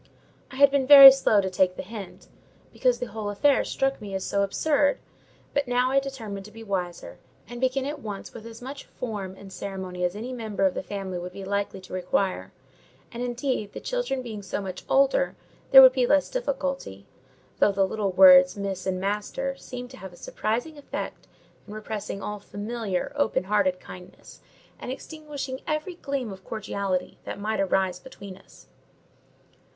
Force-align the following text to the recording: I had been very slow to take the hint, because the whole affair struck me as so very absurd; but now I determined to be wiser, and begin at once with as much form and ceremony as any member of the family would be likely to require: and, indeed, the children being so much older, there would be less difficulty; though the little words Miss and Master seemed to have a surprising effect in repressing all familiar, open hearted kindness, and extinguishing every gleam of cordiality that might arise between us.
I 0.49 0.55
had 0.55 0.71
been 0.71 0.87
very 0.87 1.11
slow 1.11 1.41
to 1.41 1.49
take 1.51 1.75
the 1.75 1.83
hint, 1.83 2.27
because 2.73 2.97
the 2.97 3.05
whole 3.05 3.29
affair 3.29 3.63
struck 3.63 4.01
me 4.01 4.15
as 4.15 4.23
so 4.23 4.37
very 4.37 4.45
absurd; 4.45 4.97
but 5.53 5.67
now 5.67 5.91
I 5.91 5.99
determined 5.99 6.43
to 6.45 6.51
be 6.51 6.63
wiser, 6.63 7.19
and 7.47 7.61
begin 7.61 7.85
at 7.85 7.99
once 8.01 8.33
with 8.33 8.47
as 8.47 8.63
much 8.63 8.85
form 8.85 9.35
and 9.35 9.53
ceremony 9.53 10.03
as 10.03 10.15
any 10.15 10.33
member 10.33 10.65
of 10.65 10.73
the 10.73 10.81
family 10.81 11.19
would 11.19 11.33
be 11.33 11.45
likely 11.45 11.79
to 11.81 11.93
require: 11.93 12.51
and, 13.11 13.21
indeed, 13.21 13.73
the 13.73 13.79
children 13.79 14.23
being 14.23 14.41
so 14.41 14.59
much 14.59 14.83
older, 14.89 15.35
there 15.69 15.83
would 15.83 15.93
be 15.93 16.07
less 16.07 16.29
difficulty; 16.31 17.05
though 17.59 17.71
the 17.71 17.85
little 17.85 18.11
words 18.11 18.57
Miss 18.57 18.87
and 18.87 18.99
Master 18.99 19.55
seemed 19.55 19.91
to 19.91 19.97
have 19.97 20.13
a 20.13 20.17
surprising 20.17 20.79
effect 20.79 21.27
in 21.67 21.75
repressing 21.75 22.23
all 22.23 22.39
familiar, 22.39 23.11
open 23.15 23.43
hearted 23.43 23.79
kindness, 23.79 24.41
and 24.79 24.91
extinguishing 24.91 25.61
every 25.67 25.93
gleam 25.93 26.33
of 26.33 26.43
cordiality 26.43 27.19
that 27.25 27.39
might 27.39 27.59
arise 27.59 27.99
between 27.99 28.35
us. 28.35 28.65